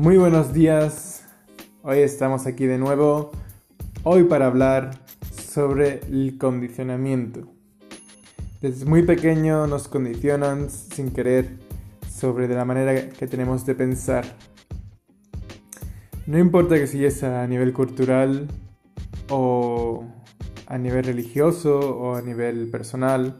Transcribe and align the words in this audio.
Muy 0.00 0.16
buenos 0.16 0.54
días, 0.54 1.26
hoy 1.82 1.98
estamos 1.98 2.46
aquí 2.46 2.64
de 2.64 2.78
nuevo, 2.78 3.32
hoy 4.02 4.24
para 4.24 4.46
hablar 4.46 4.92
sobre 5.30 6.00
el 6.08 6.38
condicionamiento. 6.38 7.42
Desde 8.62 8.86
muy 8.86 9.02
pequeño 9.02 9.66
nos 9.66 9.88
condicionan 9.88 10.70
sin 10.70 11.10
querer 11.10 11.58
sobre 12.10 12.48
de 12.48 12.54
la 12.54 12.64
manera 12.64 13.10
que 13.10 13.26
tenemos 13.26 13.66
de 13.66 13.74
pensar. 13.74 14.24
No 16.26 16.38
importa 16.38 16.76
que 16.76 16.86
si 16.86 17.04
es 17.04 17.22
a 17.22 17.46
nivel 17.46 17.74
cultural 17.74 18.48
o 19.28 20.06
a 20.66 20.78
nivel 20.78 21.04
religioso 21.04 21.78
o 21.78 22.14
a 22.14 22.22
nivel 22.22 22.70
personal, 22.70 23.36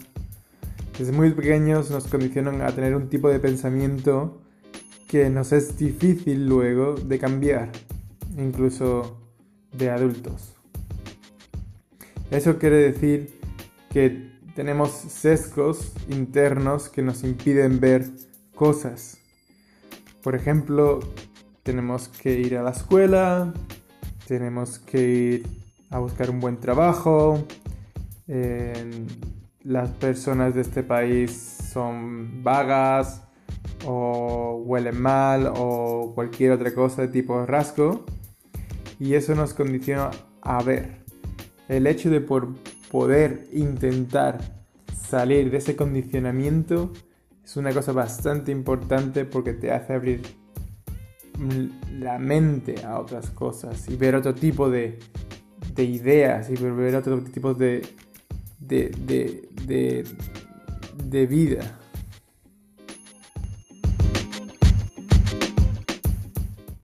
desde 0.99 1.13
muy 1.13 1.31
pequeños 1.31 1.91
nos 1.91 2.07
condicionan 2.07 2.61
a 2.61 2.71
tener 2.73 2.95
un 2.95 3.09
tipo 3.09 3.31
de 3.31 3.41
pensamiento 3.41 4.43
que 5.11 5.29
nos 5.29 5.51
es 5.51 5.77
difícil 5.77 6.47
luego 6.47 6.95
de 6.95 7.19
cambiar, 7.19 7.73
incluso 8.39 9.19
de 9.73 9.91
adultos. 9.91 10.55
Eso 12.31 12.61
quiere 12.61 12.77
decir 12.77 13.41
que 13.91 14.31
tenemos 14.55 14.93
sesgos 14.93 15.95
internos 16.09 16.89
que 16.89 17.03
nos 17.03 17.25
impiden 17.25 17.81
ver 17.81 18.07
cosas. 18.55 19.19
Por 20.23 20.37
ejemplo, 20.37 21.01
tenemos 21.65 22.07
que 22.07 22.39
ir 22.39 22.57
a 22.57 22.63
la 22.63 22.71
escuela, 22.71 23.53
tenemos 24.29 24.79
que 24.79 25.09
ir 25.09 25.47
a 25.91 25.99
buscar 25.99 26.31
un 26.31 26.39
buen 26.39 26.61
trabajo, 26.61 27.45
las 29.65 29.91
personas 29.91 30.55
de 30.55 30.61
este 30.61 30.85
país 30.85 31.33
son 31.73 32.45
vagas, 32.45 33.23
o 33.85 34.63
huelen 34.65 35.01
mal 35.01 35.53
o 35.57 36.13
cualquier 36.15 36.53
otra 36.53 36.75
cosa 36.75 37.03
de 37.03 37.09
tipo 37.09 37.45
rasgo 37.47 38.05
y 38.99 39.15
eso 39.15 39.35
nos 39.35 39.55
condiciona 39.55 40.11
a 40.43 40.63
ver. 40.63 41.01
El 41.69 41.87
hecho 41.87 42.11
de 42.11 42.21
por 42.21 42.49
poder 42.91 43.49
intentar 43.53 44.39
salir 45.09 45.51
de 45.51 45.59
ese 45.59 45.77
condicionamiento 45.77 46.93
es 47.45 47.57
una 47.57 47.73
cosa 47.73 47.93
bastante 47.93 48.53
importante 48.53 49.25
porque 49.25 49.55
te 49.55 49.73
hace 49.73 49.95
abrir 49.95 50.23
la 51.99 52.19
mente 52.19 52.85
a 52.85 53.01
otras 53.01 53.31
cosas 53.31 53.89
y 53.89 53.97
ver 53.97 54.15
otro 54.15 54.35
tipo 54.35 54.69
de, 54.69 54.99
de 55.75 55.85
ideas 55.85 56.51
y 56.51 56.55
ver 56.55 56.95
otro 56.97 57.23
tipo 57.23 57.55
de, 57.55 57.87
de, 58.59 58.91
de, 59.07 60.05
de 61.03 61.27
vida 61.27 61.79